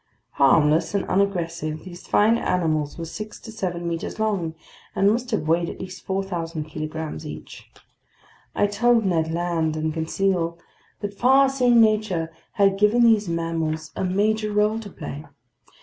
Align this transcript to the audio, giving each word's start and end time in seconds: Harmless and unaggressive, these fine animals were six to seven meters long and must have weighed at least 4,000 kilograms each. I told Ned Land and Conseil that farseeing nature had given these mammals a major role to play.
Harmless 0.39 0.95
and 0.95 1.05
unaggressive, 1.05 1.83
these 1.83 2.07
fine 2.07 2.35
animals 2.35 2.97
were 2.97 3.05
six 3.05 3.39
to 3.41 3.51
seven 3.51 3.87
meters 3.87 4.17
long 4.19 4.55
and 4.95 5.11
must 5.11 5.29
have 5.29 5.47
weighed 5.47 5.69
at 5.69 5.79
least 5.79 6.03
4,000 6.05 6.63
kilograms 6.63 7.23
each. 7.23 7.69
I 8.55 8.65
told 8.65 9.05
Ned 9.05 9.29
Land 9.31 9.75
and 9.77 9.93
Conseil 9.93 10.57
that 11.01 11.13
farseeing 11.15 11.79
nature 11.79 12.31
had 12.53 12.79
given 12.79 13.03
these 13.03 13.29
mammals 13.29 13.91
a 13.95 14.03
major 14.03 14.51
role 14.51 14.79
to 14.79 14.89
play. 14.89 15.23